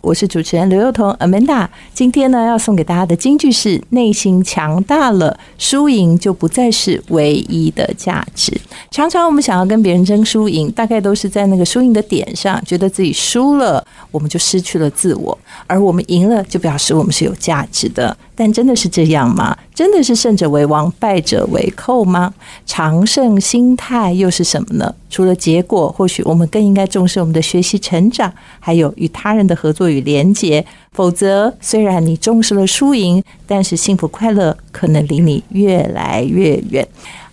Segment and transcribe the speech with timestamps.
[0.00, 1.66] 我是主持人刘幼彤 Amanda。
[1.92, 8.52] 今天呢，要送给大家的金句是：内心强大了，输赢就不再是唯一的价值。
[8.92, 15.36] 常常我们想要跟别人争输赢，大概都是在那个输赢的点上，觉得自己输了，我们就失去了自我；
[15.66, 18.16] 而我们赢了，就表示我们是有价值的。
[18.36, 19.56] 但真的是这样吗？
[19.74, 22.32] 真的是胜者为王，败者为寇吗？
[22.64, 24.94] 常胜心态又是什么呢？
[25.10, 30.64] 除了结果，或许我们更应该重视我们的学习成长，还有与他人的合作与连结。
[30.92, 36.86] 否则，虽然你重视了输赢，但是幸福快乐可能离你越来越远。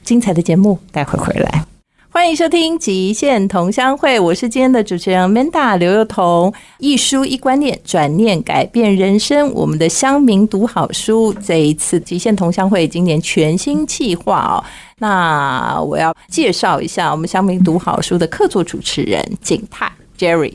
[0.04, 1.66] 精彩的节目，待会回来。
[2.10, 6.54] 欢迎收听《极限同乡会》，我是今天的主持人 Manda 刘幼彤。
[6.77, 9.52] 一书一观念，转念改变人生。
[9.54, 14.63] 我们的乡民读好书，这一次《极限同乡会》今年全新计划哦。
[14.99, 20.54] 那我要介绍一下我们乡民读好书的客座主持人景泰 Jerry。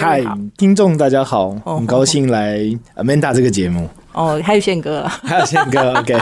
[0.00, 0.24] 嗨，
[0.56, 2.58] 听众大家好，很高兴来
[2.96, 3.86] Amanda 这个节目。
[4.12, 6.18] 哦，还有宪哥，还有宪哥， OK。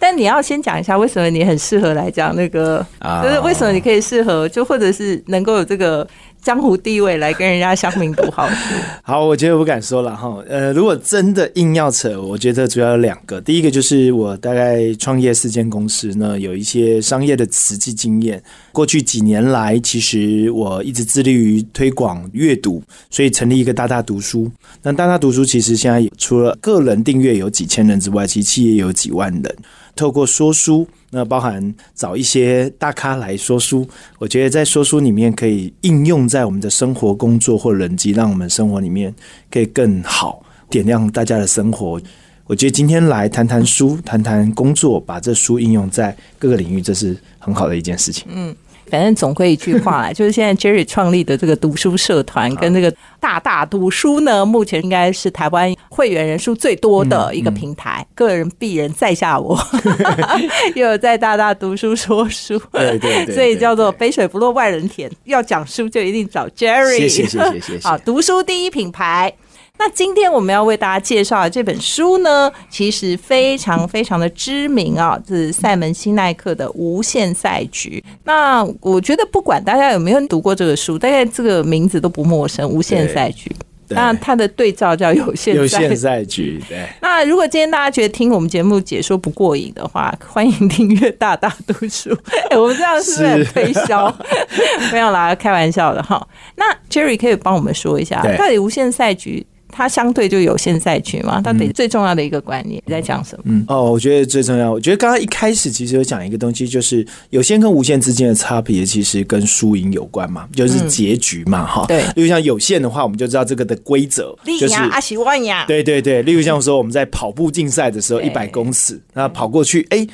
[0.00, 2.84] 但你要先讲一下，为什么你很适合来讲那个？
[3.22, 6.04] 就是为什么你可以适合，就或者是能够有这个。
[6.42, 8.74] 江湖地位来跟人家乡民读好书。
[9.02, 10.42] 好，我觉得不敢说了哈。
[10.48, 13.40] 呃，如果真的硬要扯，我觉得主要有两个。
[13.40, 18.42] 第一个就是我大概创业四间公司呢，有一些商业的实际经验。
[18.72, 24.50] 过去几年来，其实我一直致力于推广阅读，所以成立一个大大读书。
[24.82, 29.56] 那大大读书其实现在除了个人订阅有几千人之外，其实企业有几万人。
[29.96, 39.14] 透过说书，那包含找一些大咖来说书，我觉得在说书里面可以应用在我们的生活、工作或人际，让我们生活里面
[39.50, 42.00] 可以更好，点亮大家的生活。
[42.46, 48.26] 我觉得今天来谈谈书，谈谈工作，把这书应用在各个领域，这是很好的一件事情。
[48.28, 48.54] 嗯。
[48.90, 58.06] 反正总归一句话啦， 就是现在 Jerry 创立的这个读书社团跟这个大大读书呢，目前应该是台湾会员人数最多的一个平台。
[58.14, 59.58] 个人鄙人在下我
[60.74, 65.10] 又有在大大读书说书，对对对，所以叫做杯水不落外人田。
[65.24, 67.88] 要讲书就一定找 Jerry，谢谢谢谢谢谢。
[67.88, 69.32] 好，读书第一品牌。
[69.78, 78.02] 那今天我们要为大家介绍的这本书呢，其实非常非常的知名啊，是塞门西奈克的《无限赛局》。
[78.24, 83.48] 那我觉得不管大家有没有读过这个书，大概这个名字都不陌生，《无限赛局》。
[83.90, 86.62] 那它的对照叫有限有限赛局。
[86.68, 86.86] 对。
[87.00, 92.14] 那如果今天大家觉得听我们节目解说不过瘾的话，欢迎订阅大大读书。
[92.50, 94.14] 哎，我们这样是不是很推销？
[94.92, 96.28] 没有啦，开玩笑的哈。
[96.56, 99.46] 那 Jerry 可以帮我们说一下，到底无限赛局？
[99.70, 103.42] 它相对就有限赛区嘛，它得最重要的一个观念你在讲什么？
[103.46, 111.84] 嗯哦，我觉得最重要，我觉得刚刚一开始其实有讲一个东西，就是有限跟无限之间的差别，其实跟输赢有关嘛，就是结局嘛，哈。
[111.86, 115.64] 对，例如像有限的话，我们就知道这个的规则，就是阿喜万呀。
[115.66, 120.06] 对对对，例如像说我们在跑步竞赛的时候， 一百公尺，那跑过去，哎。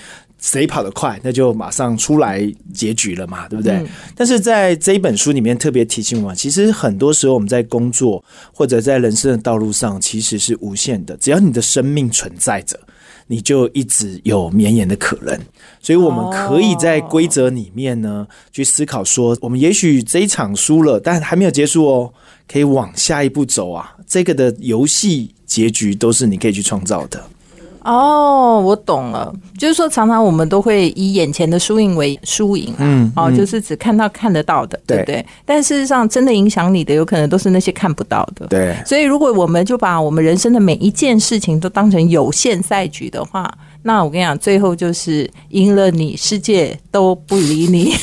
[0.44, 3.82] 谁跑得快，那就马上出来结局了嘛，对不对？
[4.14, 8.22] 但是在这一本书里面特别提醒我们，其实很多时候我们在工作
[8.52, 12.78] 或者在人生的道路上其实是无限的，只要你的生命存在着，
[13.26, 15.34] 你就一直有绵延的可能。
[15.80, 22.12] 所以我们可以在规则里面呢去思考，说我们也许这一场输了，但还没有结束哦，
[22.46, 23.96] 可以往下一步走啊。
[24.06, 27.24] 这个的游戏结局都是你可以去创造的。
[27.84, 35.24] 哦，我懂了，就是说常常我们都会以眼前的输赢为输赢，嗯，哦，就是只看到看得到的，对不对？
[35.44, 38.74] 但事实上，真的影响你的，有可能都是那些看不到的，对。
[38.86, 43.52] 所以，如果我们就把我们人生的每一件事情都当成有限赛局的话，
[43.86, 47.92] 那我跟你讲，最后就是赢了你，世界都不理你。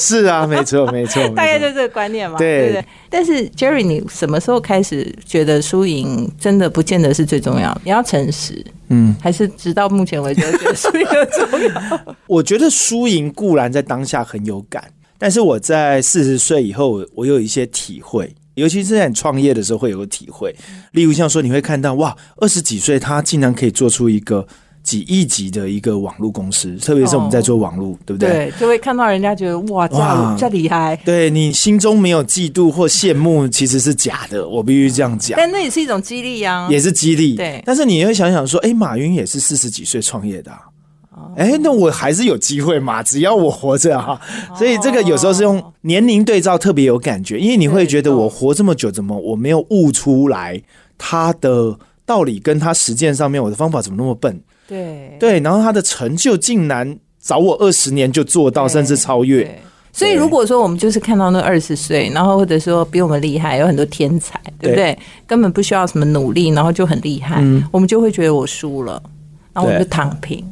[0.00, 2.84] 是啊，没错，没错，大概就这个观念嘛，对不对？
[3.10, 7.76] 但是 Jerry，你什么时候开始觉得输赢真的不见得是最重要？
[7.82, 12.16] 你要诚实，嗯，还是直到目前为止觉得输赢重要？
[12.28, 14.84] 我觉得输赢固然在当下很有感，
[15.18, 20.54] 但是我在四十岁以后，我有一些体会，尤其是在你创业的时候会有个体会。
[20.92, 24.46] 例如像说，你会看到哇，二十几岁他竟然可以做出一个。
[24.88, 28.30] 几亿级的一个网络公司，特别是我们在做网络，对不对？
[28.30, 30.98] 对，就会看到人家觉得哇，这这厉害。
[31.04, 34.48] 对你心中没有嫉妒或羡慕， 其实是假的。
[34.48, 35.36] 我必须这样讲。
[35.36, 37.34] 但那也是一种激励呀，也是激励。
[37.34, 40.64] 对，但是你会想想说，哎，马云也是四十几岁创业的，啊
[41.36, 43.02] 哎，那我还是有机会嘛？
[43.02, 44.18] 只要我活着哈。
[44.56, 50.62] 所以这个有时候是用年龄对照，特别有感觉，因为你会觉得我活这么久，怎么我没有悟出来？
[50.96, 54.40] 他的道理跟他实践上面，我的方法怎么那么笨？
[54.68, 59.60] 对对，然后他的成就竟然早我二十年就做到，甚至超越。
[59.90, 64.96] 所以如果说我们就是看到那二十岁，然后或者说比我们厉害，有很多天才，对不对？
[65.26, 67.42] 根本不需要什么努力，然后就很厉害，
[67.72, 69.02] 我们就会觉得我输了，
[69.52, 70.44] 然后我就躺平，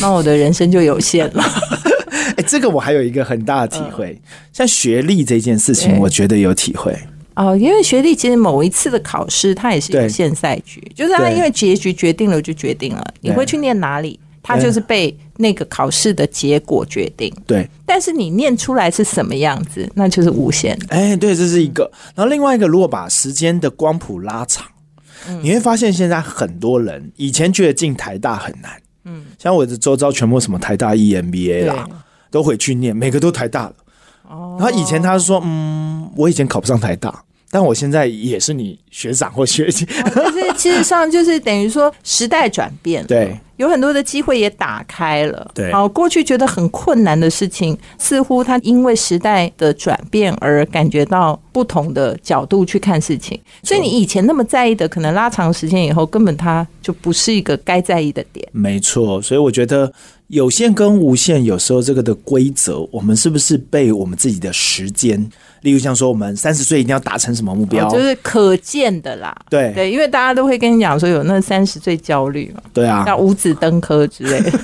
[0.00, 1.44] 那我的人生就有限了。
[2.36, 4.20] 哎，这个我还有一个很大的体会，
[4.52, 6.98] 像学历这件事情，我觉得有体会。
[7.40, 17.34] 哦，因为学历其实某一次的考试，它也是有限赛局，就是它因为结局决定了就决定了，你对会去念哪里，它就是被那个考试的结果决定。
[17.46, 20.88] 对，但是你念出来是什么样子，那就是无限的。
[20.90, 21.90] 哎，对，这是一个。
[22.14, 24.66] 然后另外一个，如果把时间的光谱拉长，
[25.26, 25.40] 嗯。
[25.42, 28.70] 你会发现现在很多人以前觉得进台大很难，
[29.06, 31.88] 嗯，像我的周遭全部什么台大 E EMBA 啦，
[32.30, 33.74] 都回去念，每个都台大了。
[34.28, 34.58] 哦。
[34.60, 45.50] 然后以前他说，嗯，我以前考不上台大，但我现在也是你学长或学姐，可是 其实上就是等于说时代转变了，对，有很多的机会也打开了。
[45.52, 53.40] 对好，过去觉得很困难的事情，似乎它因为时代的转变而感觉到不同的角度去看事情。
[53.64, 58.46] 所以你以前那么在意的，可能拉长时间以后，根本它就不是一个该在意的点。
[58.52, 59.92] 没错，所以我觉得
[60.28, 65.28] 有限跟无限，有时候这个的规则，我们是不是被我们自己的时间，
[65.62, 69.34] 例如像说我们三十岁一定要达成什么目标，哦就是可见的啦。
[69.48, 74.50] 对对，因为大家都会跟你讲说有那三十岁焦虑嘛，对啊，像五子登科之类的，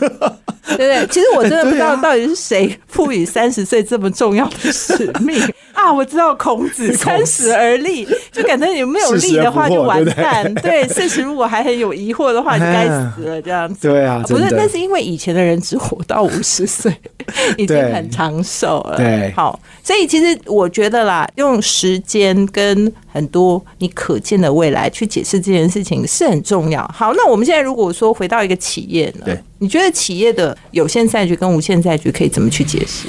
[0.66, 1.06] 对不对？
[1.08, 5.40] 其实我真的不知道到底是谁赋予三十岁这么重要的使命
[5.72, 5.92] 啊！
[5.92, 10.52] 我知道孔子三十而立，就感觉你没有立的话就完蛋。
[10.56, 13.88] 对，四十如果还很有疑惑的话，你该死了这样子。
[13.88, 16.94] 对啊，不是，真的那是因为以前的人只活到五十岁，
[17.58, 18.96] 已经很长寿了。
[18.96, 26.86] 对好，所以其实我觉得啦，用时间跟很多你可见的未来去解释这件事情是很重要。
[26.94, 33.08] 好，那我们现在如果说回到一个企业呢，对，你觉得企业的有限赛局跟无限赛局可以怎么去解释？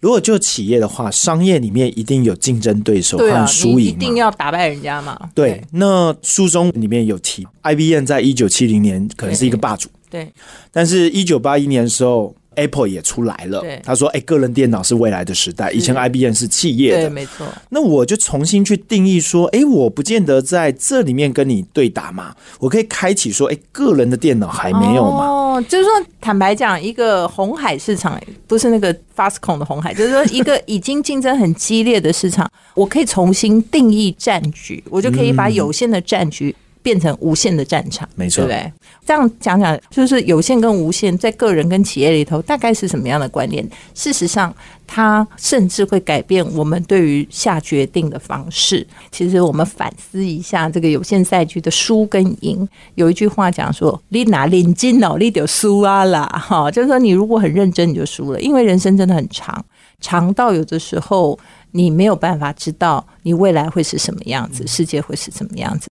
[0.00, 3.92] 如果就企业的话，商业里面一定有竞争对手对输你一。
[3.92, 5.28] 定要打败人家嘛。
[5.34, 10.32] 对，那书中里面有提，IBM 在一九七零年可能是一个霸主，对
[10.72, 13.64] 但是一九八一年的时候，Apple 也出来了。
[13.82, 17.10] 他说：“哎、个人电脑是未来的时代，以前 IBM 是企业对，的。
[17.10, 17.46] 没错。
[17.68, 25.26] 那我就重新去定义说，哎、我不见得在这里面跟你对打嘛，我可以开启说，哎、个人的电脑还没有嘛？
[25.26, 36.54] 哦，就是说，坦白讲，一个红海市场不是那个 Fastcom 的红海，就是说一个已经竞争很激烈的市场，我可以重新定义战局，我就可以把有限的战局。
[36.82, 38.72] 变成无限的战场，没错对不对？
[39.06, 43.66] 这样讲讲，就是有限跟无限在个人跟企业里头，大概是什么样的观念？
[43.94, 44.54] 事实上，
[44.86, 48.86] 它甚至会改变我们对于下决定的方式。
[49.10, 59.64] 其实我们反思一下这个有限赛局的输跟赢，有一句话讲说：“你拿领金哦，你就输啊啦！”哈，就是说你如果很认真，你就输了，因为人生真的很长，
[60.00, 61.38] 长到有的时候
[61.72, 65.88] 你没有办法知道你未来会是什么样子，世界会是什么样子。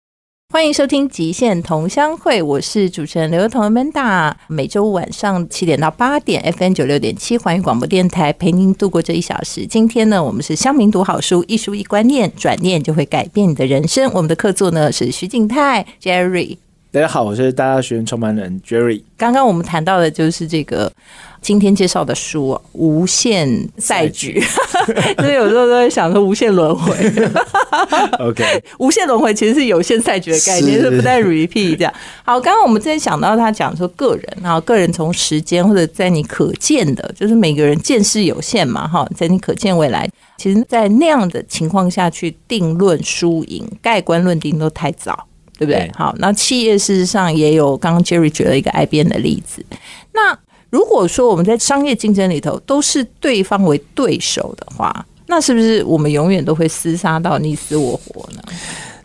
[0.56, 4.34] 欢迎收听《极限同乡会》，我是主持人刘同 Amanda。
[4.48, 9.68] 每周五晚上七点到八点，FM 九六点七环宇广播电台陪您度过这一小时。
[9.68, 14.10] 今天呢，我们是乡民读好书，一书一观念，转念就会改变你的人生。
[14.14, 16.56] 我们的客座呢是徐景泰 Jerry。
[16.96, 19.04] 大家好，我是大家学院创办人 Jerry。
[19.18, 20.90] 刚刚我们谈到的就是这个
[21.42, 24.40] 今天介绍的书《无限赛局》，
[25.22, 26.94] 所以有时候都在想说无限轮回。
[28.20, 28.46] OK，
[28.80, 31.94] 无限轮回其实是有限赛局的概念，是是不再 repeat 这样。
[32.24, 45.26] 好，刚刚我们之前想到他讲说个人，然后个人从时间或者在你可见的，就是每个人见识有限嘛，哈，在你可见未来，其实，在那样的情况下去定论输赢、盖棺论定都太早。
[45.58, 45.92] 对不对对？
[45.96, 49.66] 好，那企业事实上也有，刚刚 Jerry 举了一个 IBM 的例子。
[50.14, 50.38] 那
[50.70, 58.42] 如果说我们在商业竞争里头都是对方为对手的话，那是不是我们永远都会厮杀到你死我活呢？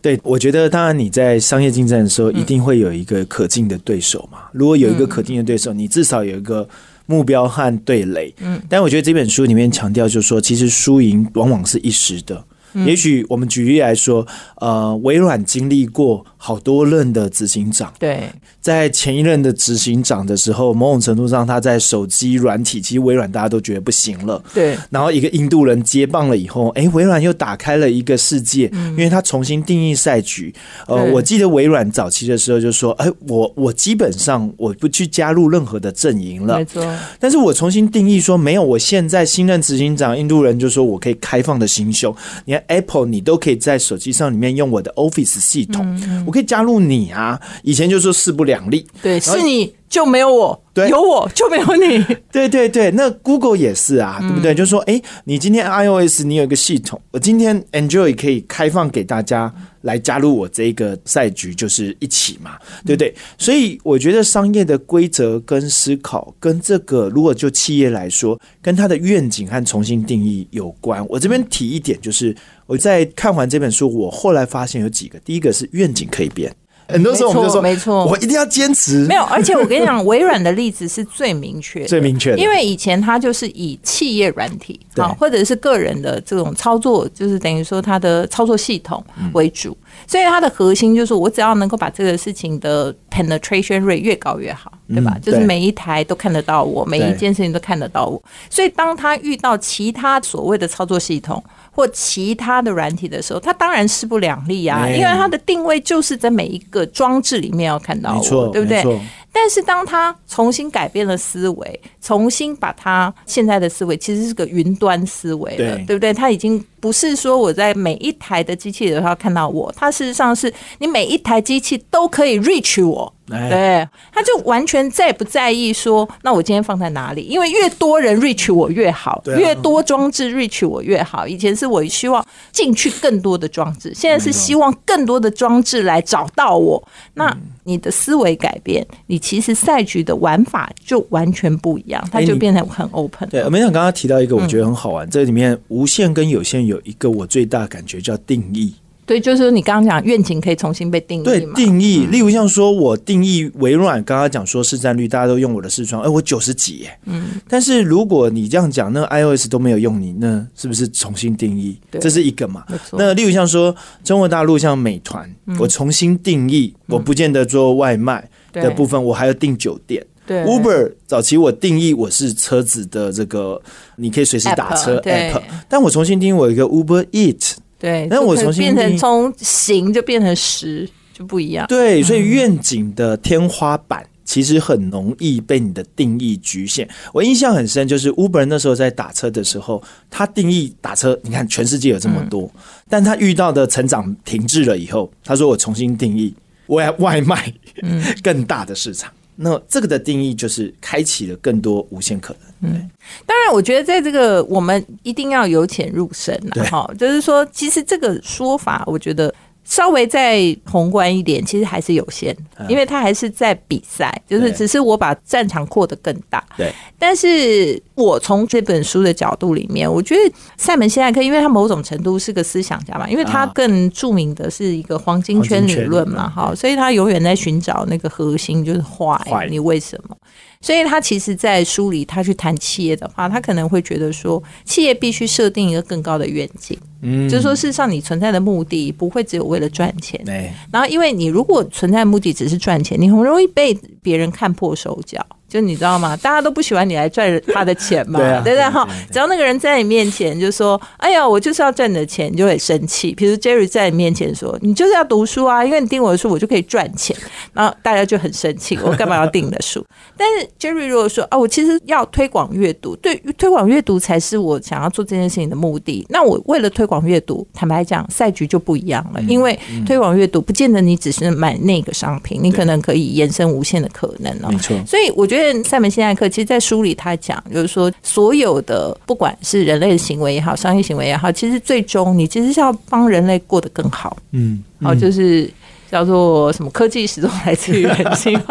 [0.02, 4.38] 对，我觉得当然你在商业竞争的时候，一定会有一个可敬的对手嘛。
[4.52, 6.66] 如果有一个可敬的对手，你至少有一个
[7.04, 8.34] 目标和对垒。
[8.40, 12.42] 嗯，但我觉得这本书里面强调，就是说，其实输赢往往是一时的。
[12.86, 14.26] 也许我们举例来说，
[14.56, 18.32] 呃，微软经历过好多任的执行长，对，
[18.62, 24.42] 在前一任的执行长的时候，某种程度上他在手机软体，其实微软大家都觉得不行了。
[24.54, 30.54] 对，然后一个印度人接棒了以后，哎，微软又打开了一个世界，因为他重新定义赛局。
[30.86, 36.56] 呃，我记得微软早期的时候就说，哎，我我基本上我不去加入任何的阵营了。
[36.56, 36.82] 没，错，
[37.18, 42.16] 但是我重新定义说，没有，我现在新任执行长印度人就说我可以开放的心胸，
[42.46, 45.84] 你看 Apple 你都可以在手机上里面用我的 Office 系统，
[46.30, 47.40] 我可以加入你啊。
[47.64, 52.04] 以前就说势不两立，对，是你就没有我，对有我就没有你。
[52.30, 54.54] 对对对，那 Google 也是啊，对不对？
[54.54, 63.14] 就是说，哎，你今天 iOS 你有一个系统，我今天 Android 可以开放给大家来加入我这个赛局，就是一起嘛，对不对？
[63.38, 71.06] 所以我觉得商业的规则跟思考，跟这个如果就企业来说，跟它的愿景和重新定义有关。
[71.08, 72.34] 我这边提一点，就是
[72.66, 76.54] 我在看完这本书，我后来发现有几个，第一个是愿景可以变。
[76.92, 79.06] 很多时候我们就说，没错，我一定要坚持。
[79.06, 89.76] 没有，而且我跟你讲，微软的例子是最明确、 最明确的，因为以前它就是以企业软体啊，或者是个人的这种操作，就是等于说它的操作系统为主，
[90.10, 95.16] 所以它的核心就是我只要能够把这个事情的 penetration rate 越高越好，对吧？
[95.22, 98.20] 就是每一台都看得到我，每一件事情都看得到我。
[98.48, 101.40] 所以当他遇到其他所谓的操作系统，
[101.70, 109.00] 或其他的软体的时候，它当然势不两立啊，因为它的定位就是在每一个装置里面要看到我，对不对？
[109.32, 116.12] 但是当他重新改变了思维，重新把他现在的思维其实是个云端思维了，对不对？
[116.12, 123.12] 他已经不是说我在每一台的机器都要看到我，它事实上是你每一台机器都可以 reach 我。
[123.30, 127.22] 对，他就完全在不在意说，那我今天放在哪里？
[127.22, 131.26] 因为越多人 reach 我越好，越多装置 reach 我越好。
[131.26, 136.82] 以前是我希望进去更多的装置，现在是希望更多的装置来找到我。
[137.14, 143.28] 那你的思维改变，你其实赛局的玩法就完全不一样，它就变得很 open。
[143.28, 148.74] 对，没想刚刚提到一个，我觉得很好玩，这里面无限跟有限有一个我最大感觉叫定义。
[149.10, 156.96] 对，就是说你刚刚讲愿景可以重新被定义对，定义，例如像说我定义微软，刚刚讲说市占率，大家都用我的视窗，哎，我九十几耶。
[157.06, 157.30] 嗯。
[157.48, 161.76] 但是如果你这样讲，那 iOS 都没有用你，那是不是重新定义？
[162.00, 162.64] 这是一个嘛？
[162.92, 163.74] 那例如像说
[164.04, 170.06] 中国大陆像美团，我重新定义，我不见得做外卖的部分，我还要订酒店。
[170.24, 170.44] 对。
[170.44, 173.60] Uber 早期我定义我是车子的这个，
[173.96, 177.54] 你可以随时打车 app，但我重新定义我一个 Uber Eat。
[177.80, 181.66] 对，那我重新变成从行就变成实就不一样。
[181.66, 186.86] 对，所以愿景的天花板其实很容易被你的定义局限。
[187.12, 192.48] 我印象很深，就是 Uber 那时候在打车的时候，他定义打车，你看全世界有这么多，
[192.88, 196.34] 但他遇到的成长停滞了以后，他说我重新定义，
[196.66, 197.52] 我要外卖，
[198.22, 199.10] 更大的市场。
[199.42, 202.72] 那这个的定义就是开启了更多无限可能。
[202.72, 202.90] 嗯，
[203.24, 206.88] 当然，我觉得在这个我们一定要由浅入深了哈。
[206.98, 209.34] 就是说，其实这个说法，我觉得。
[209.70, 212.36] 稍微再宏观一点，其实还是有限，
[212.68, 216.44] 因为他还是在比赛，就是只是我把战场扩得更大。
[216.56, 229.16] 对，但是我从这本书的角度里面，我觉得塞门西奈克，因为他某种程度是个思想家嘛，因为他更著名的是一个黄金圈理论嘛，哈，所以他永远在寻找那个核心，就是坏，
[229.48, 230.16] 你为什么？
[230.62, 236.78] 所以他其实，在书里他去谈企业的话，他可能会觉得说，企业必须设定一个更高的愿景。
[237.00, 240.22] 嗯，就是说，事实上，你存在的目的不会只有为了赚钱。
[240.24, 240.50] 对。
[240.70, 245.24] 然后，因为你如果存在目的只是赚钱，你很容易被别人看破手脚。
[245.50, 246.16] 就你知道吗？
[246.18, 248.70] 大家都不喜欢你来赚他的钱嘛，对不对？
[248.70, 253.12] 哈，只要那个人在你面前就说：“哎呀，我就是要赚你的钱。”你就会生气。
[253.12, 257.16] 比如 Jerry 在你面前说：“你就是要读书啊，因为你订我的书，我就可以赚钱。”
[257.52, 259.84] 然后大家就很生气， 我干嘛要订你的书？
[260.16, 274.48] 但是 Jerry 如果说：“啊，我其实要推广阅读，对，推广阅读才是我想要做这件事情的目的。”那我为了推广阅读，坦白讲，赛局就不一样了，因为推广阅读不见得你只是买那个商品，你可能可以延伸无限的可能哦。
[274.50, 275.39] 没错，所以我觉得。
[275.64, 284.16] 塞门辛奈克其实，在书里他讲，就是说，所有的不管是人类的行为也好，商业行为也好，其实最终你其实是要帮人类过得更好。
[284.32, 285.50] 嗯，好，就是
[285.90, 288.40] 叫做什么科技始终来自于人性。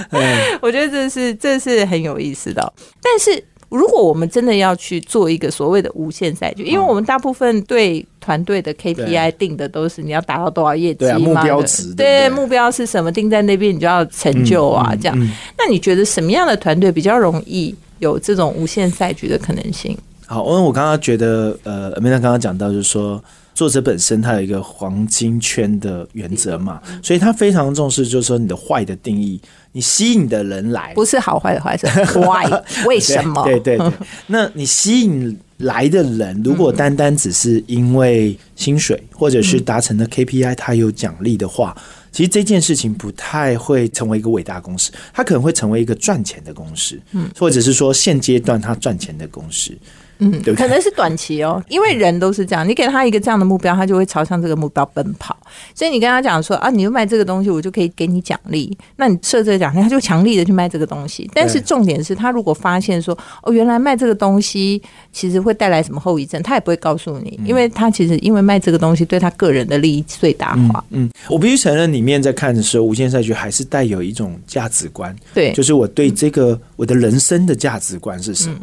[0.60, 3.42] 我觉得这是这是很有意思的，但是。
[3.68, 15.18] 如果我们真的要去做一个所谓的无限赛局，因为我们大部分对团队的 KPI 定的都是你要达到多少业绩嘛，目标值对目标是什么定在那边，你就要成就啊，这样。
[15.58, 19.96] 那你觉得什么样的团队比较容易有这种无限赛局的可能性？
[20.26, 23.22] 好，因为我刚刚觉得，呃，梅娜刚刚讲到，就是说。
[23.56, 29.40] 作者本身他有一个黄金圈的原则嘛，所以他非常重视，就是说你的坏的定义，
[29.72, 31.86] 你吸引的人来，不是好坏的坏，是
[32.20, 32.44] why
[32.86, 33.42] 为什么？
[33.44, 33.90] 对对对，
[34.28, 41.74] 那你吸引来的人，如果单单只是因为薪水或者是达成的 KPI，他有奖励的话，
[42.12, 49.72] 其实这件事情不太会成为一个伟大公司，它可能会成为一个赚钱的公司，嗯，或者是说现阶段它赚钱的公司。
[49.72, 49.78] 嗯，
[50.18, 55.36] 对不对可能是短期哦，因为人都是这样，你给他一个这样的目标，他就会朝向这个目标奔跑。
[55.74, 58.76] 所以你跟他讲说啊，你就卖这个东西，我就可以给你奖励。
[58.96, 61.30] 那你设这个奖励，他就强力的去卖这个东西。
[61.34, 64.80] 但是重点是他如果发现说哦，原来卖这个东西
[65.12, 70.84] 其实会带来什么后遗症，他也不会告诉你，因为他其实因为卖这个东西对他个人的利益最大化。
[70.90, 78.60] 嗯，我必须承认，里面在看的时候，无限赛局还是带有一种价值观，对，就是我对这个我的人生的价值观是什么？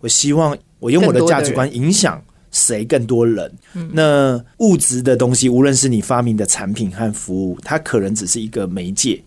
[0.00, 3.52] 我希望我用我的价值观影响谁更多人。
[3.92, 9.22] 那物质的东西，无论是你发明的产品和服务，它可能只是一个媒介。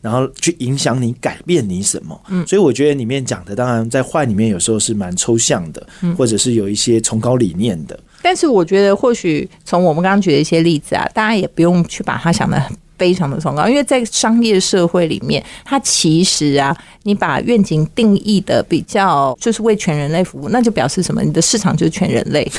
[0.00, 2.20] 然后去影响你、改变你什么？
[2.28, 7.98] 嗯，所以我觉得里面讲的，当然在坏里面有时候是蛮抽象的，或者是有一些崇高理念的。
[8.20, 12.62] 但是我觉得，或许从我们刚刚举的一些例子啊，大家也不用去把它想的
[12.98, 21.22] 非常的崇高，因为在商业社会里面，它其实啊，你把愿景定义的比较就是为全人类服务，那就表示什么？
[21.22, 22.50] 你的市场就是全人类。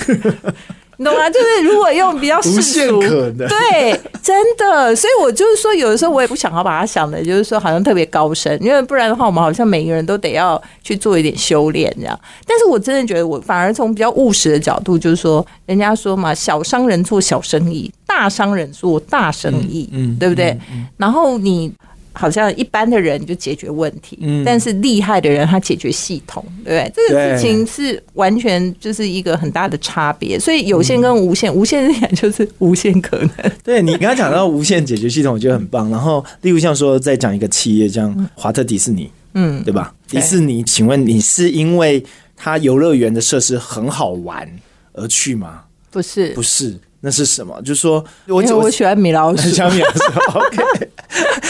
[0.98, 1.30] 你懂吗？
[1.30, 4.96] 就是如果用比较世俗，可能对，真的。
[4.96, 12.20] 所以我就是说，有的时候我也不想要把它想的，就是说好像特别高深，因为不然的话，我们好像每个人都得要去做一点修炼这样。
[12.48, 20.58] 但是我真的觉得，我反而从比较务实的角度，就是说，人家说嘛，小商人做小生意，大商人做大生意，嗯对不对？
[20.98, 21.74] 然后你。
[22.16, 26.92] 好像一般的人就解决问题，嗯但是厉害的人他解决系统，对不对？
[26.96, 30.40] 这个事情是完全就是一个很大的差别。
[30.40, 33.30] 所以有限跟无限，无限点就是无限可能。
[33.64, 35.90] 对你刚才讲到无限解决系统，我觉得很棒。
[35.90, 39.94] 然后，例如像说，再讲一个企业，像华特迪士尼，嗯，对吧？
[40.08, 42.04] 迪士尼，请问你是因为
[42.38, 44.50] 它游乐园的设施很好玩
[44.94, 45.64] 而去吗？
[45.92, 47.62] 不是，不是，那是什么？
[47.62, 50.00] 就是说我喜欢米老鼠， 喜欢米老鼠
[50.40, 50.90] ，OK，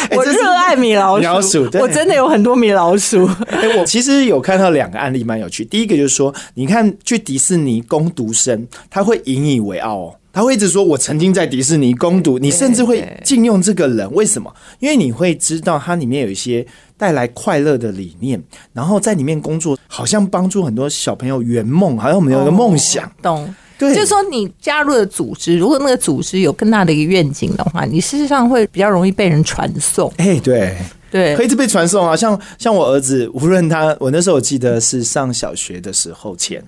[0.10, 3.26] 哎 我热爱米老鼠，米老鼠对我真的有很多米老鼠。
[3.48, 5.64] 哎、我其实有看到两个案例蛮有趣。
[5.64, 14.12] 第一个就是说，你看去迪士尼攻读生，他会引以为傲哦，他会一直说我曾经在迪士尼攻读，你甚至会对禁用这个人。
[14.12, 14.54] 为什么？
[14.80, 23.10] 因为你会知道它里面有一些带来快乐的理念，然后在里面工作，好像帮助很多小朋友圆梦，好像我们有一个梦想。
[23.22, 23.56] 懂。
[23.78, 30.12] 对，就是说，你加入了组织，如果那个组织有更大的一个愿景的话，你事实上会比较容易被人传送。
[30.18, 30.76] 哎、对。
[31.12, 36.62] 对可以一直被传送啊，像像我儿子，无论他，我那时候我记得是上小学的时候前，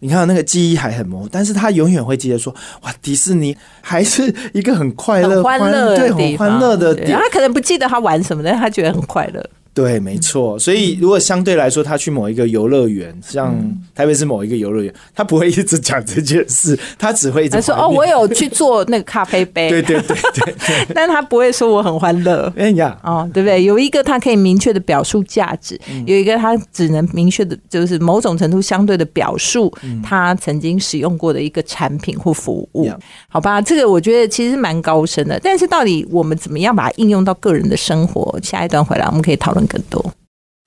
[0.00, 9.50] 你看那个记忆还很模糊，但是他永远会记得说，哇，迪士尼还是一个很快乐、很欢乐对，很欢乐的他可能不记得他玩什么，但是他觉得很快乐。
[9.72, 10.58] 对，没错。
[10.58, 13.54] 所以如果相对来说，他去某一个游乐园，像
[13.94, 19.70] 台北市某一个游乐园，他不会一直讲这件事，他只会一直他说：“哦，我有去做那个咖啡杯。
[19.70, 22.52] ”对对对对对， 但他不会说我很欢乐。
[22.56, 23.62] 哎呀，哦，对不对？
[23.62, 32.90] 有一个他可以明确的表述价值，嗯有一个他只能明确的，就是某种程度相对的表述嗯他曾经使用过的一个产品或服务
[33.28, 33.62] 好吧？
[33.62, 38.36] 这个我觉得其实蛮高深的，但是到底我们怎么样把它应用到个人的生活？
[38.42, 40.12] 下一段回来我们可以讨论更多。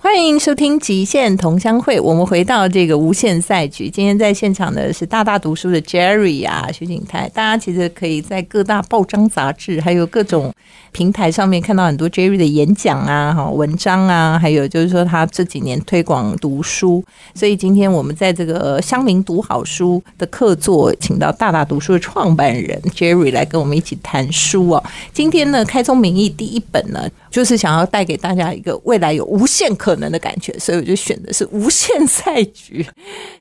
[0.02, 3.90] 欢迎收听《极限同乡会》，我们回到这个无限赛局。
[3.90, 7.30] 今天在现场的是大大读书的 Jerry 啊，徐景泰。
[7.30, 10.54] 大家其实可以在各大报章杂志，还有各种
[10.92, 17.02] 平台上面看到很多 Jerry 的演讲啊、哈文章啊，还有就是说他这几年推广读书。
[17.34, 24.84] 所以今天我们在这个乡民读好书的客座，请到大大读书的创办人 Jerry 来跟我们一起谈书哦。
[25.14, 32.84] 今天呢，开宗明义第一本呢，就是想要带给大家一个未来有无限可能的感觉，所以我就选的是无限赛局。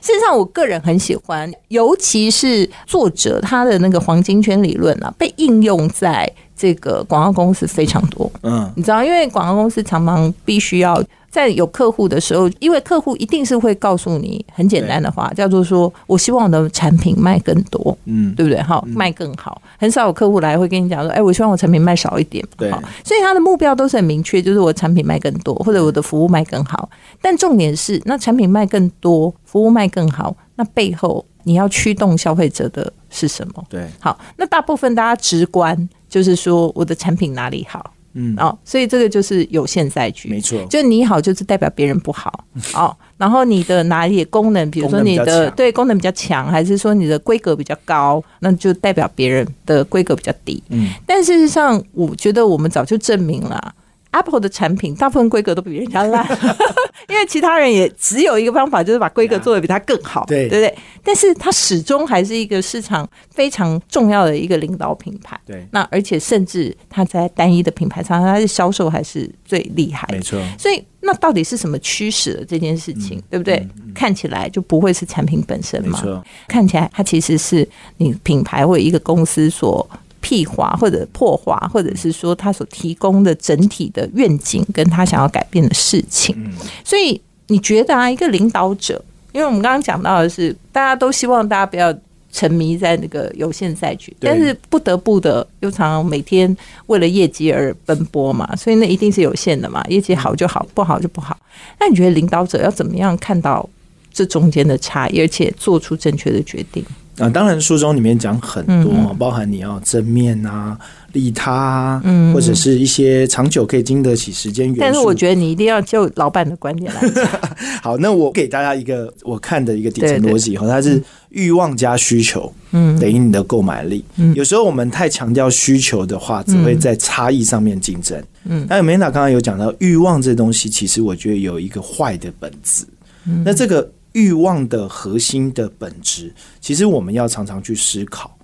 [0.00, 8.30] 事实上，我个人很喜欢，尤其是作者他的那个黄金圈理论啊，被应用在这个广告公司非常多。
[8.42, 18.62] 嗯，你知道，因为广告公司常常必须要在有客户的时候，因为客户一定是会告诉你很简单的话，叫做说我希望我的产品卖更多，嗯，对不对？
[18.62, 19.60] 哈，卖更好。
[19.76, 22.46] 很少有客户来会跟你讲说，哎，我希望我产品卖少一点。
[22.56, 26.88] 对好所以他的目标都是很明确，就是我产品卖更多，或者我的服务卖更好。
[27.20, 33.64] 但重点是，那产品卖更多，服务卖更好，那背后你要驱动消费者的是什么？
[33.68, 35.76] 对，好，那大部分大家直观
[36.12, 42.44] 就是说我的产品哪里好，嗯，哦，所以这个就是有限赛局，没错，就你好就是代表别人不好
[42.76, 50.62] 哦，然后你的哪里的功能，比如说你的对功能比较强，还是说你的规格比较高，那就代表别人的规格比较低。
[50.68, 53.74] 嗯，但事实上，我觉得我们早就证明了。
[54.12, 56.26] Apple 的产品大部分规格都比人家烂，
[57.08, 60.78] 因为其他人也只有一个方法，就是把规格做的比它更好，对对不对？
[61.02, 65.38] 但是它始终还是一个市场非常重要的一个领导品牌。
[65.44, 73.66] 对，那而且甚至它在单一的品牌上，它的销售还是最厉害的没错，所以那到底是什么驱使了这件事情，对不对？
[73.94, 76.22] 看起来就不会是产品本身嘛？
[76.46, 79.88] 看起来它其实是你品牌或一个公司所
[80.32, 86.34] 屁化或者破坏，或者是说他所提供的整体的愿景跟他想要改变的事情。
[86.82, 91.94] 所以你觉得啊，一个领导者，因为我们刚刚讲到的是，大家都希望大家不要。
[92.34, 101.36] 沉迷在那个有限赛局，但是不得不的又常常每天为了业绩而奔波嘛，所以那一定是有限的嘛，业绩好就好，不好就不好。
[101.78, 103.68] 那你觉得领导者要怎么样看到
[104.10, 106.82] 这中间的差异，而且做出正确的决定？
[107.18, 110.78] 啊，当然书中里面讲很多，包含你要正面啊。
[111.12, 114.80] 利他，嗯，或者是一些长久可以经得起时间元素。
[114.80, 117.28] 但是我觉得你一定要就老板的观点来讲。
[117.84, 124.02] 好，那我给大家一个我看的一个底层逻辑哈，它是欲望加需求，嗯，等于你的购买力。
[124.16, 128.18] 嗯，有时候我们太强调需求的话，只会在差异上面竞争。
[128.46, 132.86] 嗯，那梅娜刚刚有讲到欲望这东西，其实我觉得有一个坏的本质。
[133.26, 138.36] 嗯，那这个欲望的核心的本质，其实我们要常常去思考。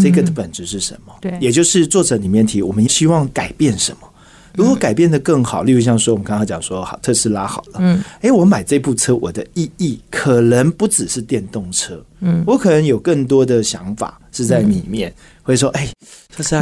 [0.00, 1.14] 这个的本质是什么？
[1.20, 4.08] 对，也就是作者里面提，我们希望改变什么？
[4.56, 15.12] 如果改变的更好，例如像说我们刚刚讲说，好特斯拉好了，嗯，哎，我买这部车，我的意义可能不只是电动车，嗯，我可能有更多的想法是在里面。
[15.48, 15.88] 会说：“哎，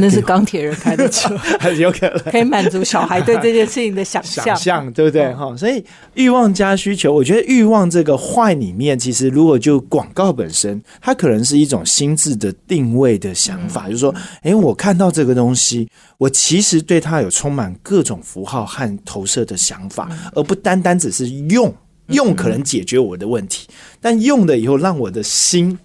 [0.00, 1.36] 那是钢铁人开的车，
[1.76, 2.18] 有可能。
[2.30, 5.34] 可以满足小孩对这件事情的想象，想象对不对？
[5.34, 21.74] 哈，所以欲望加需求，我觉得欲望这个坏里面，其实如果就广告本身，它可能是一种心智的定位的想法，就是说，哎，我看到这个东西，我其实对它有充满各种符号和投射的想法，而不单单只是用
[22.08, 23.66] 用可能解决我的问题，
[24.00, 25.78] 但用了以后，让我的心，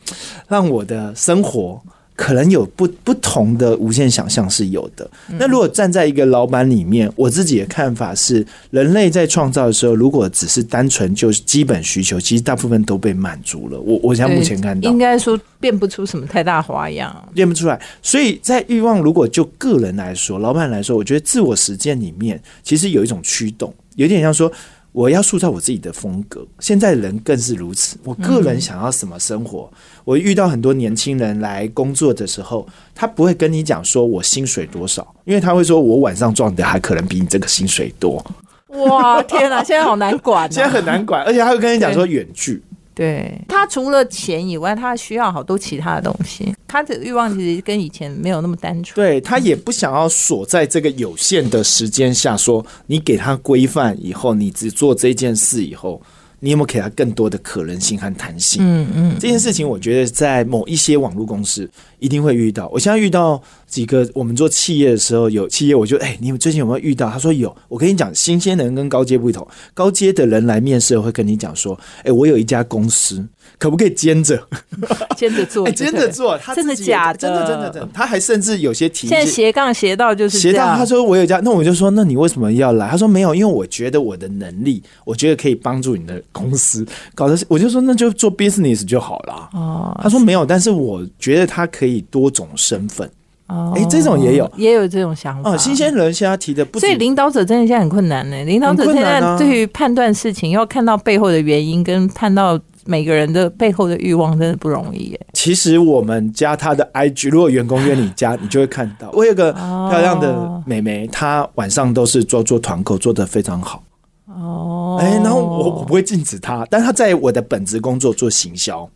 [0.48, 1.82] 让我的生活。”
[2.14, 5.10] 可能有不不同的无限想象是有的。
[5.40, 13.80] 那如果站在一个老板里面，我自己的看法是，人类在创造的时候，如果只是单纯就是基本需求，其实大部分都被满足了。
[13.80, 17.82] 我我现在目前看到，应该说变不出什么太大花样，变不出来。
[18.04, 24.52] 所以在欲望，如果就个人来说，老板来说，我觉得自我实践里面，其实有一种驱动，有点像说。
[24.92, 27.98] 我要塑造我自己的风格，现在人更是如此。
[28.04, 29.72] 我个人想要什么生活？
[30.04, 38.24] 我遇到很多年轻人来工作的时候，他不会跟你讲说我薪水多少，因为他会说我晚上赚的还可能比你这个薪水多。
[38.68, 39.64] 哇，天哪！
[39.64, 42.62] 现在好难管， 现在很难管，而且他会跟你讲说远距。
[42.94, 46.54] 对他除了钱以外，他需要好多其他的东西。
[46.68, 48.96] 他的欲望其实跟以前没有那么单纯。
[48.96, 56.02] 对他也不想要锁在这个有限的时间下，说你给他规范以后，你只做这件事以后，
[56.42, 58.62] 你有没有给他更多的可能性和弹性？
[58.62, 62.68] 嗯嗯，这件事情我觉得在某一些网络公司一定会遇到。
[62.74, 63.42] 我现在遇到。
[63.72, 67.10] 几个我们做企业的时候，有企业我就哎，你们最近有没有遇到？
[67.10, 67.56] 他说有。
[67.70, 73.26] 我跟你讲，新鲜人跟高阶不同，高阶的人来面试会跟你讲说，哎，我有一家公司，
[73.62, 74.42] 可不可以兼着
[75.16, 75.70] 兼着做？
[75.70, 77.20] 兼着做，真的假的？
[77.20, 77.88] 真的真的真的。
[77.94, 82.90] 他还甚至有些提现在斜杠斜到就是斜到，他说我有家，那我就说，那你为什么要来？
[82.90, 89.50] 他说没有，因为我觉得我的能力，我觉得可以帮助你的公司搞得，我就说那就做 business 就好了。
[89.54, 93.08] 哦，他说没有，但是我觉得他可以多种身份。
[93.46, 95.52] 哦哎，这种也有，也有这种想法。
[95.52, 98.44] 哦，新鲜人现在提的不，所以领导者真的现在很困难呢。
[98.46, 105.28] 领导者现在对于判断事情，要看到背后的原因，跟判到每个人的背后的欲望，真的不容易耶。
[105.34, 109.10] 其实我们加他的 IG，如果员工约你加， 你就会看到。
[109.12, 113.84] 我有个漂亮的美眉，她晚上都是做做团购，做的非常好。
[114.26, 118.90] 哦，哎，然后我我不会禁止她，但她在我的本职工作做行销。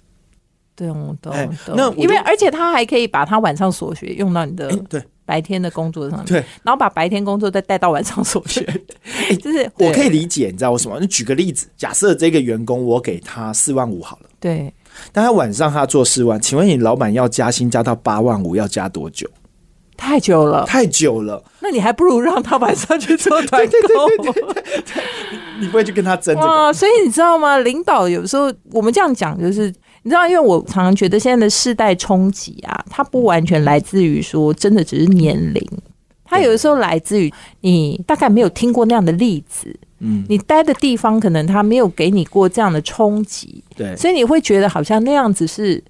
[0.75, 1.33] 对，我懂。
[1.75, 8.61] 那因为而且他还可以把他晚上所学用到你的对白天的工作上，对，然后把白天工作再带到晚上所学。
[9.29, 10.99] 哎，就是我可以理解，你知道为什么？
[10.99, 14.71] 你举个例子，假设这个员工我给他四万五好了，对，
[15.11, 19.27] 但他晚上他做四万，请问你老板要加薪加到八万五，要加多久？
[19.97, 21.43] 太久了，太久了。
[21.59, 24.07] 那你还不如让他晚上去做 团购，
[25.59, 26.71] 你不会去跟他争啊？
[26.71, 27.57] 所以你知道吗？
[27.59, 29.73] 领导有时候我们这样讲就是。
[30.05, 35.67] 你知道，因为我常常觉得现在的世代冲击啊，它不完全来自于说真的只是年龄，
[36.23, 45.83] 它有的时候来自于你大概没有听过那样的例子，嗯，你待的地方可能他没有给你过这样的冲击，对，所以你会觉得好像那样子是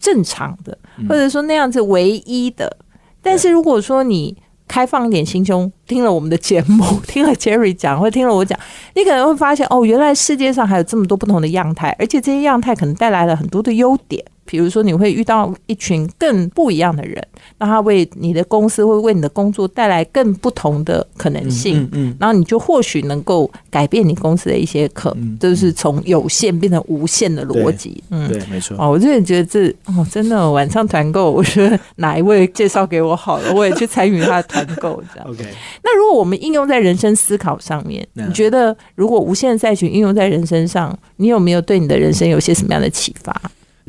[0.00, 0.76] 正常的，
[1.08, 2.76] 或者说那样子唯一的。
[3.22, 4.36] 但是如果说你
[4.70, 8.56] 开放一点心胸，听了我们的节目， 听了 Jerry 讲，或听了我讲，
[8.94, 14.24] 你可能会发现，哦，原来世界上还有这么多不同的样态，而且这些样态可能带来了很多的优点。
[14.50, 17.24] 比如说你会遇到一群更不一样的人，
[17.58, 28.28] 那他为你的公司会为你的工作带来更不同的可能性，嗯然后你就或许能够改变你公司的一些可，就是从有限变成无限的逻辑，嗯。
[28.28, 28.76] 对，没错。
[28.76, 35.28] 哦，我真的觉得这哦，真的晚上团购，我觉得哪一位介绍给我好了，我也去参与他的团购这样。
[35.30, 35.44] OK，
[35.84, 43.40] 那如果我们应用在人生思考上面，嗯你觉得如果无限赛群应用在人身上，你有没有对你的人生有些什么样的启发？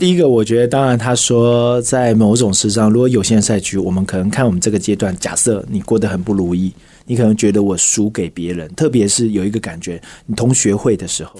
[0.01, 6.73] 第一个，我觉得当然他说在某种事上，如果有限赛局，我们可能看我们这个阶段，假设你过得很不如意，
[7.05, 11.39] 你可能觉得我输给别人，特别是有一个感觉，你同学会的时候，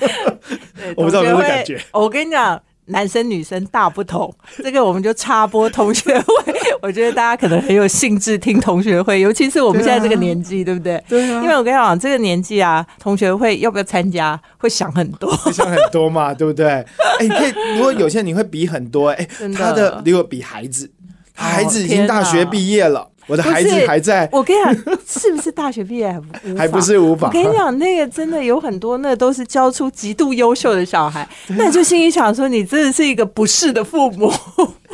[0.96, 1.78] 我不知道有没有感觉。
[1.92, 2.58] 我跟你讲。
[2.90, 6.57] 男生女生大不同，这个我们就插播同学会。
[6.80, 11.02] 我觉得大家可能很有兴致听同学会，尤其是我们现在这个年纪，对不对？
[11.08, 15.30] 对啊因为我跟你讲，这个年纪啊，同学会要不要参加，会想很多。
[15.36, 16.66] 会想很多嘛，对不对？
[16.68, 16.84] 哎、
[17.20, 20.90] 你可以，如果有些人你会比很多，哎、他的如果比孩子，
[21.34, 24.74] 孩子已经大学毕业了，我的孩子还在，我跟你讲，
[25.06, 26.22] 是不是大学毕业还无
[26.54, 31.28] 法还不是无法我跟你讲，那个真的有很多，那都是教出极度优秀的小孩。
[31.48, 34.32] 那你就心里想说，你真的是一个不是的父母。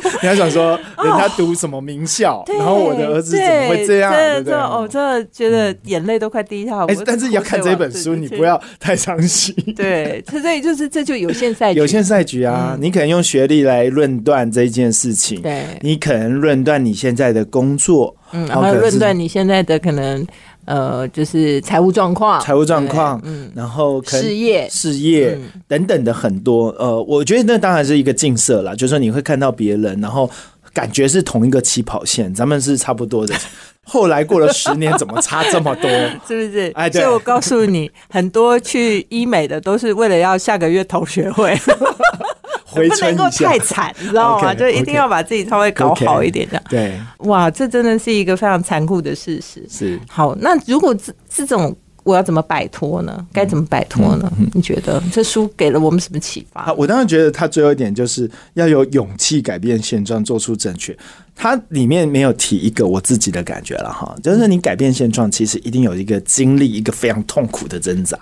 [0.23, 4.51] 你还想说人家读什么名校，对然后我的儿子怎么会这样，对对不对？
[4.51, 6.95] 真的哦，真的觉得眼泪都快滴下来。
[7.05, 8.45] 但是要看这本书，你不。
[8.45, 9.55] 要太伤心。
[9.75, 20.23] 对，所以就是这就有限赛局，有限赛局啊，你可能用学历来论断这件事情，嗯对，你可能论断你现在的工作，嗯，然后论断你现在的可能
[20.65, 26.69] 呃，就是财务状况、财务状况嗯，然后可事业事业嗯等等的很多。
[26.77, 30.29] 呃，我觉得那当然是一个近色啦，就是说你会看到别人，然后
[30.73, 33.33] 感觉是同一个起跑线，咱们是差不多的。
[33.87, 35.87] 后来过了十年，怎么差这么多？
[36.27, 36.71] 是不是？
[36.73, 41.55] 哎对所以我告诉你，很多去医美的都是为了要下个月同学会，
[42.75, 43.59] 回不能够太。
[43.59, 46.61] 惨，你知道吗就一定要把自己稍微搞好一点的。
[46.69, 49.65] 对，哇，这真的是一个非常残酷的事实。
[49.69, 49.99] 是。
[50.07, 53.25] 好，那如果这这种我要怎么摆脱呢？
[53.33, 54.31] 该怎么摆脱呢？
[54.53, 56.73] 你觉得这书给了我们什么启发啊，？
[56.77, 60.95] 我当然觉得他最后一点就是要有勇气改变现状，做出正确。
[61.35, 68.17] 它里面没有提一个我自己的感觉了哈，就是你改变现状，其实一定有一个经历一个非常痛苦的挣扎。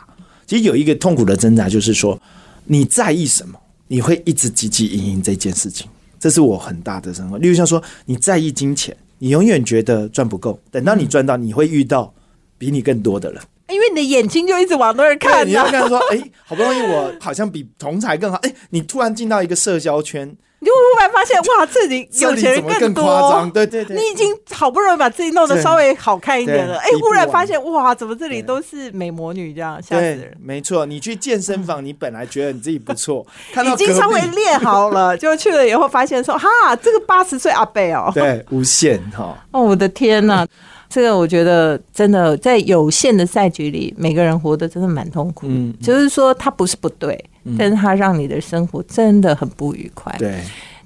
[0.47, 2.17] 其实有一个痛苦的挣扎，就是说
[2.65, 5.87] 你在意什么，你会一直汲汲营营这件事情，
[6.19, 7.37] 这是我很大的生活。
[7.37, 12.13] 例如像说你在意金钱，你永远觉得赚不够，等到你赚到，你会遇到
[12.57, 13.41] 比你更多的人。
[13.69, 20.27] 因为你的眼睛就一直往那儿，看呐、你要跟他说，哎、好不容易我好像比同才更好，哎、你突然进到一个社交圈，
[20.59, 23.03] 你就忽然发现，哇，这里有钱人更多。
[23.03, 23.49] 夸张？
[23.51, 30.37] 对对对，你已经好不容易把自己弄得稍微好看一点了，哎对，忽然发现哇，怎么这里都是美魔女这样，吓死对人，！
[30.41, 30.85] 没错。
[30.85, 36.47] 你去健身房， 你本来觉得你自己不错， 看到已经稍微练好了， 就去了以后发现说，哈，
[36.81, 40.45] 这个八十岁阿贝哦，对无限哈，哦，我的天呐！
[40.93, 45.47] 这个我觉得真的在有限的赛局里，每个人活得真的蛮痛苦。
[45.49, 47.19] 嗯就是说它不是不对，
[47.57, 50.15] 但是它让你的生活真的很不愉快。
[50.19, 50.39] 对，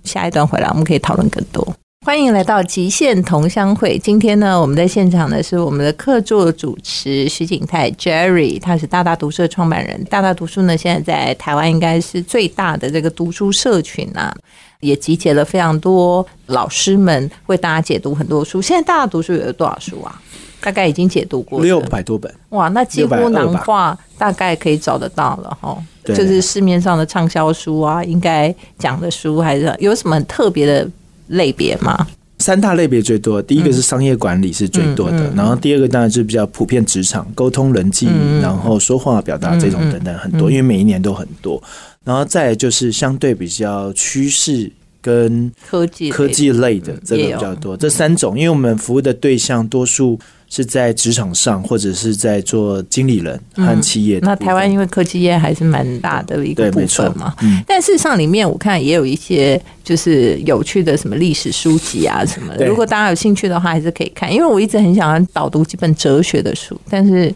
[0.06, 1.76] 下一段回来我们可以讨论更多。
[2.06, 4.00] 欢迎来到极限同乡会。
[4.00, 10.02] 今天呢，我们在现场的是我们的客座主持徐景泰 Jerry，他是大大读书的创办人。
[10.06, 14.34] 大大读书呢，现在在台湾应该是最大的这个读书社群啊，
[14.79, 18.61] 也集结了非常多老师们为大家解读很多书。
[18.61, 20.21] 现在大家读书有多少书啊？
[20.59, 25.77] 大概已经解读过六百多本，哇，那几乎620囊吧化大概可以找得到了哈。
[26.03, 30.89] 对就是市面上的畅销书啊，应该讲的书还是有什么很特别的
[31.27, 32.07] 类别吗？
[32.39, 38.07] 三大类别最多，第一个是商业管理是最多的，然后第二个当然是比较普遍职场沟通、人际，
[38.41, 41.61] 然后说话表达这种等等很多，因为每一年都很多。
[42.08, 50.17] 然后再就是相对比较趋势跟科技科技类的这个比较多，这三种，因为我们服务的对象多数
[50.50, 57.04] 是在职场上或者是在做经理人和企业那台湾因为科技业还是蛮大的一个部对没错。
[57.04, 57.62] 分嘛，嗯。
[57.67, 64.34] 但事实上里面我看也有一些就是有趣的什么历史书籍啊什么的，如果大家有兴趣的话，还是可以看。
[64.34, 67.34] 因为我一直很想要导读几本哲学的书，但是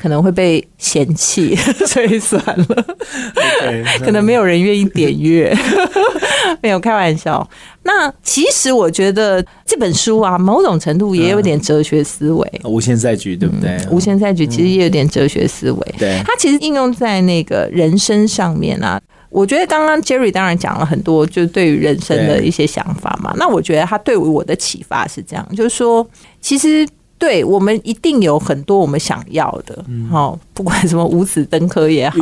[0.00, 1.54] 可能会被嫌弃，
[1.86, 2.86] 所以算了。
[3.60, 5.54] 对可能没有人愿意点阅，
[6.62, 7.46] 没有开玩笑。
[7.82, 12.60] 那其实我觉得这本书啊，某种程度也有点哲学思维。
[12.64, 13.78] 无限赛局对不对？
[13.90, 19.00] 无限赛局其实也有点哲学思维，对它其实应用在那个人生上面啊。
[19.30, 23.32] 我觉得刚刚 Jerry 当然讲了很多，就是对于人生的一些想法嘛。
[23.36, 26.04] 那我觉得他对于我的启发是这样，就是说，
[26.40, 26.84] 其实
[27.20, 32.16] 对我们一定有很多我们想要的，好，不管什么五子登科也好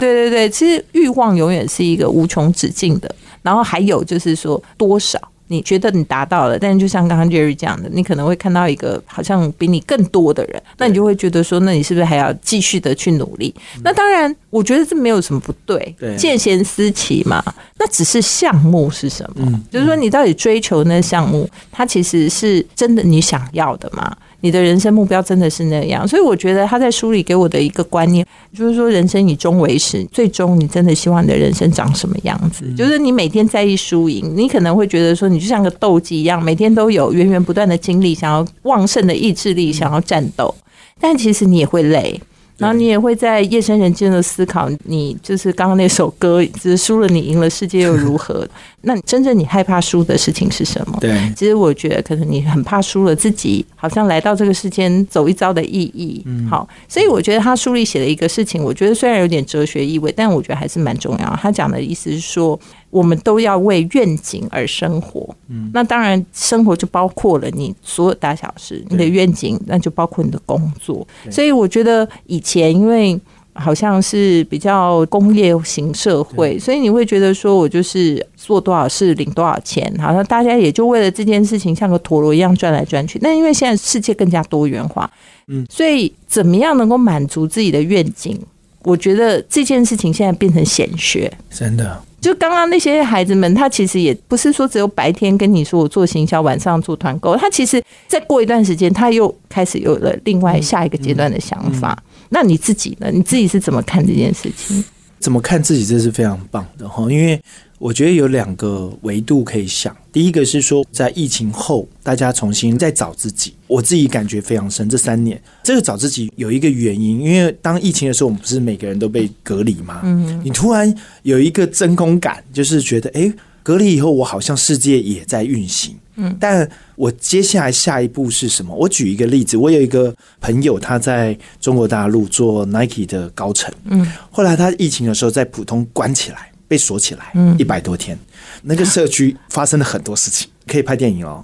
[0.00, 3.14] 对对对，其实欲望永远是一个无穷止境的。
[3.42, 5.20] 然后还有就是说多少。
[5.50, 13.54] 你觉得你达到了，但是就像刚刚 Jerry 讲的，你可能会看到一个好像比你更多的人，那你就会觉得说，那你是不是还要继续的去努力？
[13.82, 17.42] 那当然，我觉得这没有什么不对，对见贤思齐嘛。
[17.78, 19.58] 那只是项目是什么？
[19.70, 24.14] 就是说你到底追求那项目，它其实是真的你想要的吗？
[24.40, 26.06] 你的人生目标真的是那样？
[26.06, 28.24] 所以我觉得他在书里给我的一个观念，
[28.56, 32.64] 就是说人生以终为始，最终你真的希望你的人生长什么样子？
[32.76, 40.54] 就是你每天在意输赢，你可能会觉得说你就像个斗鸡一样，每天都有源源不断的精力，想要旺盛的意志力，想要战斗，
[41.00, 42.20] 但其实你也会累。
[42.58, 48.46] 然后你也会在夜深人静的思考，你就是刚刚那首歌，只是输了你赢了世界又如何？
[48.82, 50.98] 那真正你害怕输的事情是什么？
[51.00, 56.22] 对其实我觉得可能你很怕输了自己，好像来到这个世间走一遭的意义。
[56.26, 61.38] 嗯好，所以我觉得他书里写了一个事情，我觉得虽然有点哲学意味，但我觉得还是蛮重要。
[61.40, 62.58] 他讲的意思是说，
[62.90, 65.28] 我们都要为愿景而生活。
[65.48, 71.06] 嗯，那当然，生活就包括了你所有大小事，你的愿景，那就包括你的工作。
[71.30, 73.20] 所以我觉得以前因为。
[73.60, 83.18] 好像是比较工业型社会，所以你会觉得说我就是做多少事领多少钱，好像大家也就为了这件事情像个陀螺一样转来转去。
[83.20, 85.10] 那因为现在世界更加多元化，
[85.48, 88.40] 嗯，所以怎么样能够满足自己的愿景？
[88.82, 91.32] 我觉得这件事情现在变成显学。
[91.50, 102.00] 真的，就刚刚那些孩子们，他其实也不是说只有白天跟你说我做行销，晚上做团购，他其实再过一段时间，他又开始有了另外下一个阶段的想法。
[102.30, 103.10] 那你自己呢？
[103.12, 104.82] 你自己是怎么看这件事情？
[105.18, 107.40] 怎么看自己这是非常棒的哈，因为
[107.78, 109.96] 我觉得有两个维度可以想。
[110.12, 114.88] 第一个是说，在疫情后，大家重新再找自己，我自己感觉非常深。
[114.88, 120.00] 这三年，这个找自己有一个原因，因为当疫情的时候，我们不是每个人都被隔离吗？
[120.04, 125.96] 嗯，你突然有一个真空感，就是觉得，哎，隔离以后，我好像世界也在运行。
[126.20, 128.74] 嗯，但我接下来下一步是什么？
[128.74, 138.16] 我举一个例子，我有一个朋友，他在中国大陆做 Nike 的高层，嗯，后来他疫情的时候在普通关起来，被锁起来，嗯，一百多天，
[138.62, 141.42] 那个社区发生了很多事情，可以拍电影哦。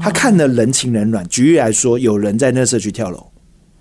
[0.00, 3.30] 他看了人情冷暖，举例来说，有人在那个社区跳楼，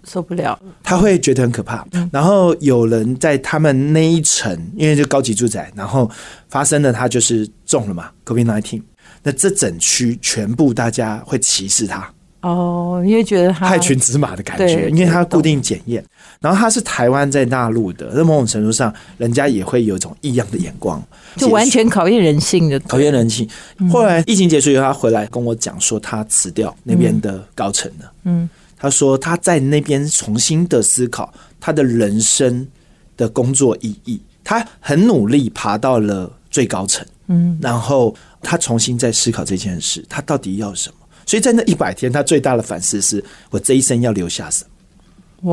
[0.03, 0.59] 受不了。
[0.83, 1.85] 他会觉得很可怕。
[2.11, 6.09] 然后有人在他们那一层，因为就高级住宅，然后
[6.49, 8.81] 发生了他就是中了嘛，COVID nineteen。
[9.23, 16.03] 那这整区全部大家会歧视他，哦，因为觉得他害群之马的感觉，因为他固定检验，
[16.39, 21.01] 然后他是台湾在大陆的，那某种程度上，人家也会有一种异样的眼光，
[21.35, 22.79] 就完全考验人性的。
[22.81, 23.47] 考验人性。
[23.91, 28.11] 后来疫情结束以后，他回来跟我讲说，他辞掉那边的高层了。
[28.23, 32.67] 嗯，他说他在那边重新的思考他的人生
[33.15, 37.05] 的工作意义，他很努力爬到了最高层。
[37.27, 40.95] 嗯，然后他重新在思考这件事，他到底要什么？
[41.25, 44.69] 所以在那一百天，他最大的反思是我这一生要留下什么。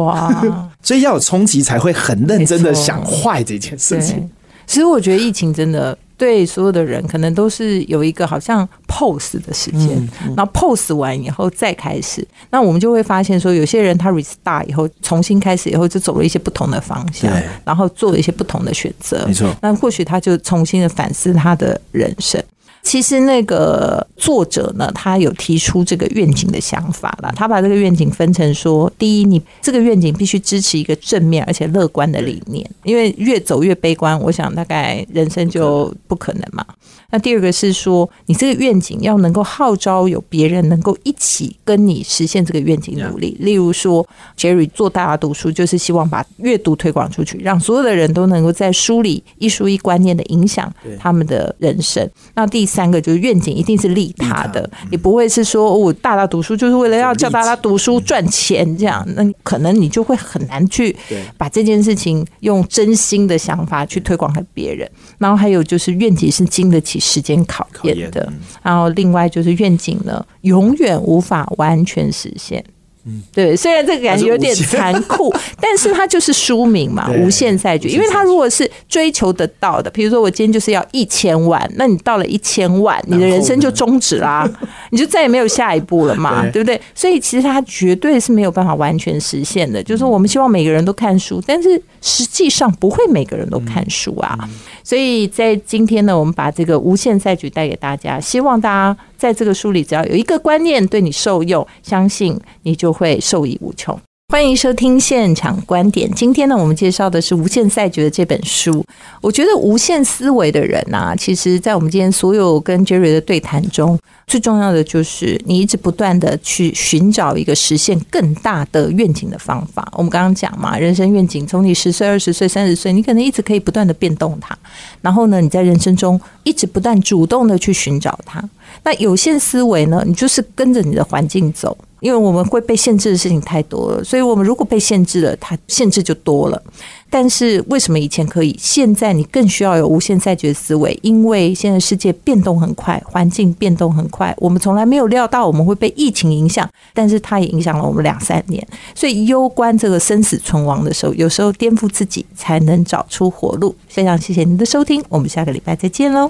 [0.03, 0.45] 哇，
[0.83, 4.29] 所以要有冲击，才会很认真的想坏这件事情。。
[4.67, 17.33] 其实我觉得疫情真的对所有的人，可能都是有一个好像 pose 的时间，然后 pose 完以后再开始，那我们就会发现说，有些人他 restart 以后重新开始以后，就走了一些不同的方向，
[17.65, 19.25] 然后做了一些不同的选择。
[19.27, 22.43] 没错那或许他就重新的反思他的人生。
[22.83, 27.33] 其实那个作者呢，他有提出这个愿景的想法了。
[27.37, 36.64] 他把这个愿景分成说，第一，你这个愿景必须支持一个正面而且乐观的理念，因为越走越悲观，我想大概人生就不可能嘛。
[37.11, 43.35] 那第二个是说，你这个愿景要能够号召有别人能够一起跟你实现这个愿景努力。
[43.41, 52.07] 例如说，Jerry 做大家读书，就是希望把阅读推广出去，让所有的人都能够在书里一书一观念的影响他们的人生。
[52.35, 60.95] 那第三个就是愿景一定是利他的，你不会是说哦我大大读书就是为了要叫大家读书赚钱这样，那可能你就会很难去
[61.37, 64.89] 把这件事情用真心的想法去推广给别人。
[65.17, 72.63] 然后还有就是愿景是经得起时间考考验验的嗯，然后另外就是愿景呢，永远无法完全实现。
[73.09, 77.88] 嗯对，虽然这个感觉有点残酷， 但是它就是书名嘛，无限赛局。
[77.88, 84.49] 因为它如果是追求得到的，比如说我今天就是要一千万，那你到了一千万，你的人生就终止啦，
[84.91, 86.80] 你就再也没有下一步了嘛，对对不对？
[86.95, 89.83] 所以其实它绝对是没有办法完全实现的。
[89.83, 94.37] 就是说我们希望每个人都看书，但是实际上不会每个人都看书啊。
[94.83, 103.99] 所以在今天呢，我们把这个无限赛局带给大家，希望大家在这个书里只要有一个观念对你受用，相信你就会受益无穷。
[104.30, 106.11] 欢迎收听现场观点。
[106.12, 108.84] 今天呢，我们介绍的是《无限赛局》的这本书。
[109.22, 119.90] 我觉得无限思维的人呐，其实，在我们今天所有跟 Jerry 的对谈中，最重要的就是你一直不断的去寻找一个实现更大的愿景的方法。
[119.96, 124.55] 我们刚刚讲嘛，人生愿景从你十岁、二十岁、三十岁，你可能一直可以不断的变动它。
[125.01, 128.46] 然后呢，你在人生中一直不断主动的去寻找它。
[128.82, 131.74] 那有限思维呢，你就是跟着你的环境走。
[132.01, 136.62] 因为我们会被限制的事情太多了，所以我们如果被限制了，它限制就多了。
[137.11, 140.99] 但是为什么以前可以，现在你更需要有无限赛局思维？
[141.03, 148.66] 因为现在世界变动很快，环境变动很快，我们从来没有料到我们会被疫情影响，但是它也影响了我们两三年。
[148.94, 153.74] 所以攸关这个生死存亡的时候，有时候颠覆自己才能找出活路。
[153.88, 156.26] 非常谢谢您的收听，我们下个礼拜再见喽。